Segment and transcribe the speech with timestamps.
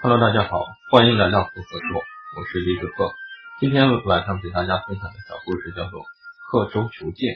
[0.00, 3.10] Hello，大家好，欢迎来到福合说，我是李子鹤。
[3.58, 6.02] 今天晚上给大家分享的小故事叫做
[6.46, 7.34] 《刻舟求剑》。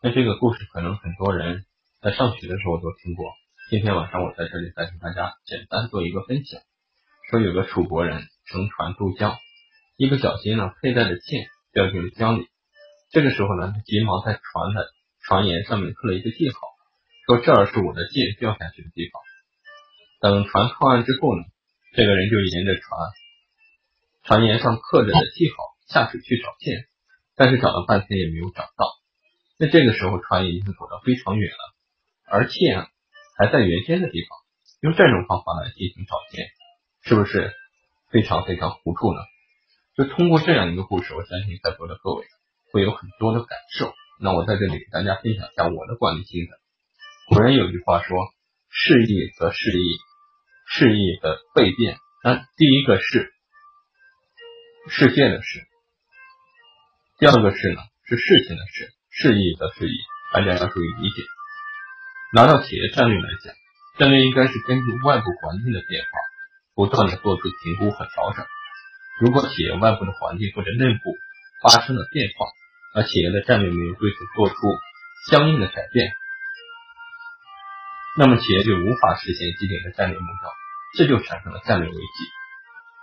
[0.00, 1.66] 那这个故事可能很多人
[2.00, 3.34] 在上学的时候都听过。
[3.68, 6.62] 今天晚上我在这里再给大家简单做一个分享。
[7.28, 9.36] 说有个楚国人乘船渡江，
[9.98, 12.48] 一不小心呢，佩戴的剑掉进了江里。
[13.12, 14.88] 这个时候呢，他急忙在船的
[15.20, 16.56] 船沿上面刻了一个记号，
[17.26, 19.20] 说这儿是我的剑掉下去的地方。
[20.18, 21.44] 等船靠岸之后呢，
[21.92, 22.84] 这个人就沿着船
[24.22, 25.56] 船沿上刻着的记号
[25.88, 26.86] 下水去找剑，
[27.34, 28.86] 但是找了半天也没有找到。
[29.58, 31.74] 那这个时候船已经走得非常远了，
[32.26, 32.86] 而剑
[33.36, 34.38] 还在原先的地方。
[34.80, 36.46] 用这种方法来进行找剑，
[37.02, 37.52] 是不是
[38.10, 39.20] 非常非常糊涂呢？
[39.96, 42.24] 就通过这样一个故事，我相信在座的各位
[42.72, 43.92] 会有很多的感受。
[44.22, 46.56] 那我在这里给大家分享一下我的管理心得。
[47.28, 48.16] 古人有句话说
[48.70, 49.98] ：“事易则事易。”
[50.72, 53.32] 事意的背变，那第一个是
[54.88, 55.66] 事件的事，
[57.18, 59.98] 第二个是呢是事情的事，事意的事意，
[60.32, 61.22] 大家要注意理解。
[62.32, 63.52] 拿到企业战略来讲，
[63.98, 66.08] 战略应该是根据外部环境的变化，
[66.74, 68.46] 不断的做出评估和调整。
[69.20, 71.16] 如果企业外部的环境或者内部
[71.62, 72.46] 发生了变化，
[72.94, 74.54] 而企业的战略没有对此做出
[75.30, 76.12] 相应的改变，
[78.18, 80.59] 那么企业就无法实现既定的战略目标。
[80.96, 82.00] 这就产生了战略危机。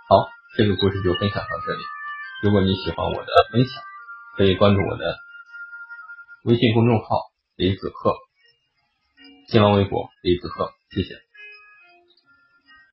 [0.08, 1.80] 好，这个故事就分享到这里。
[2.42, 3.82] 如果你喜欢我的分享，
[4.36, 5.18] 可以关注我的
[6.44, 7.06] 微信公众号
[7.56, 8.14] 李子鹤，
[9.48, 11.27] 新浪微博李子鹤，谢谢。